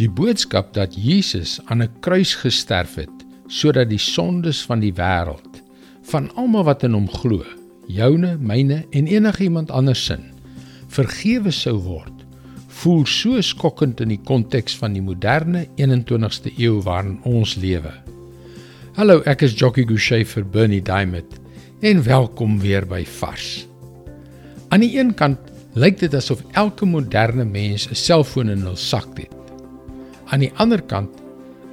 [0.00, 5.60] Die boodskap dat Jesus aan 'n kruis gesterf het sodat die sondes van die wêreld
[6.08, 7.44] van almal wat in hom glo,
[7.86, 10.24] joune, myne en enigiemand anders sin,
[10.88, 12.24] vergewe sou word,
[12.68, 17.92] voel so skokkend in die konteks van die moderne 21ste eeu waarin ons lewe.
[18.96, 21.38] Hallo, ek is Jockey Gouchee vir Bernie Diamond
[21.80, 23.66] en welkom weer by Vars.
[24.68, 25.38] Aan die een kant
[25.74, 29.41] lyk dit asof elke moderne mens 'n selfoon in hul sak het.
[30.32, 31.18] Aan die ander kant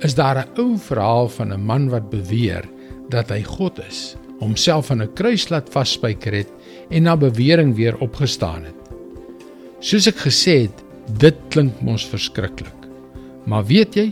[0.03, 2.67] is daar 'n ou verhaal van 'n man wat beweer
[3.09, 6.51] dat hy God is, homself aan 'n kruis laat vasspyker het
[6.89, 8.75] en na bewering weer opgestaan het.
[9.79, 10.83] Soos ek gesê het,
[11.17, 12.79] dit klink mos verskriklik.
[13.45, 14.11] Maar weet jy,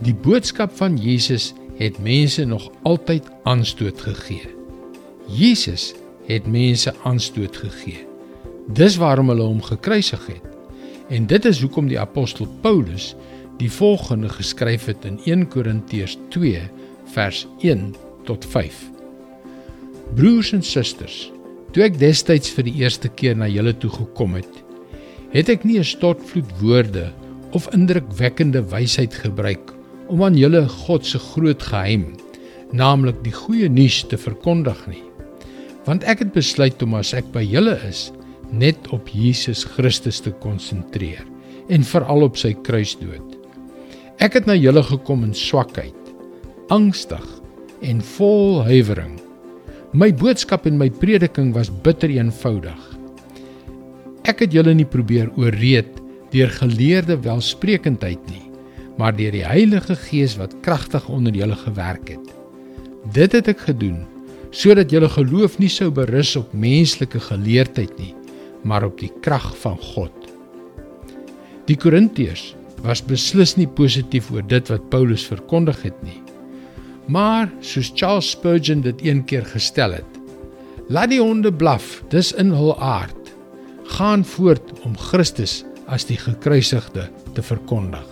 [0.00, 4.48] die boodskap van Jesus het mense nog altyd aanstoot gegee.
[5.26, 5.94] Jesus
[6.26, 8.06] het mense aanstoot gegee.
[8.68, 10.44] Dis waarom hulle hom gekruisig het.
[11.08, 13.16] En dit is hoekom die apostel Paulus
[13.58, 16.60] die volgende geskryf het in 1 Korintiërs 2
[17.14, 17.94] vers 1
[18.28, 18.84] tot 5.
[20.14, 21.28] Broers en susters,
[21.74, 24.62] toe ek destyds vir die eerste keer na julle toe gekom het,
[25.34, 27.10] het ek nie 'n stortvloed woorde
[27.52, 29.74] of indrukwekkende wysheid gebruik
[30.08, 32.16] om aan julle God se groot geheim,
[32.72, 35.02] naamlik die goeie nuus te verkondig nie.
[35.84, 38.12] Want ek het besluit om as ek by julle is,
[38.52, 41.24] net op Jesus Christus te konsentreer
[41.68, 43.37] en veral op sy kruisdood.
[44.18, 45.94] Ek het na julle gekom in swakheid,
[46.74, 47.22] angstig
[47.86, 49.14] en vol huiwering.
[49.94, 52.80] My boodskap en my prediking was bitter eenvoudig.
[54.26, 56.02] Ek het julle nie probeer ooreed
[56.34, 58.42] deur geleerde welsprekendheid nie,
[58.98, 62.34] maar deur die Heilige Gees wat kragtig onder julle gewerk het.
[63.14, 64.02] Dit het ek gedoen
[64.50, 68.14] sodat julle geloof nie sou berus op menslike geleerdheid nie,
[68.66, 70.14] maar op die krag van God.
[71.68, 76.20] Die Korintiërs was beslis nie positief oor dit wat Paulus verkondig het nie.
[77.08, 80.20] Maar soos Charles Spurgeon dit een keer gestel het,
[80.88, 83.16] laat die honde blaf, dis in hul aard.
[83.98, 88.04] Gaan voort om Christus as die gekruisigde te verkondig.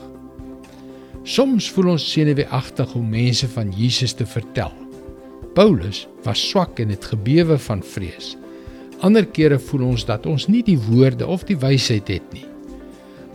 [1.27, 4.73] Soms voel ons senuweeagtig om mense van Jesus te vertel.
[5.57, 8.35] Paulus was swak en het gebewe van vrees.
[9.05, 12.47] Ander kere voel ons dat ons nie die woorde of die wysheid het nie.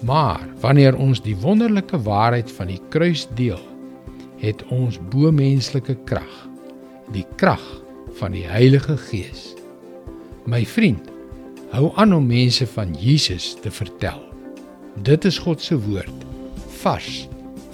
[0.01, 3.62] Maar wanneer ons die wonderlike waarheid van die kruis deel,
[4.41, 6.38] het ons bo-menslike krag,
[7.13, 7.62] die krag
[8.17, 9.51] van die Heilige Gees.
[10.50, 11.06] My vriend,
[11.69, 14.17] hou aan om mense van Jesus te vertel.
[15.06, 16.25] Dit is God se woord
[16.81, 17.28] vars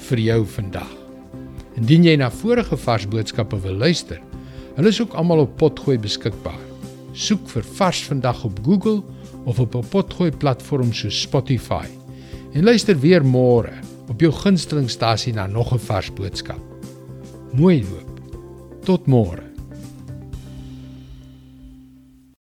[0.10, 0.90] vir jou vandag.
[1.80, 4.20] Indien jy na vorige vars boodskappe wil luister,
[4.76, 6.60] hulle is ook almal op Potgooi beskikbaar.
[7.16, 9.00] Soek vir vars vandag op Google
[9.46, 11.97] of op 'n Potgooi platform soos Spotify
[12.58, 13.76] en luister weer môre
[14.10, 16.62] op jou gunstelingstasie na nog 'n vars boodskap.
[17.54, 18.22] Mooi loop.
[18.84, 19.44] Tot môre.